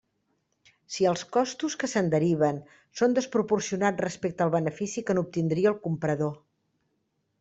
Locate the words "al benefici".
4.47-5.05